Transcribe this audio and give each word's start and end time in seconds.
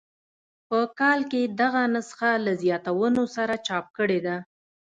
په 0.67 0.79
کال 0.99 1.19
کې 1.31 1.41
دغه 1.61 1.81
نسخه 1.93 2.31
له 2.45 2.51
زیاتونو 2.63 3.23
سره 3.35 3.53
چاپ 3.67 3.85
کړې 3.97 4.19
ده. 4.25 4.37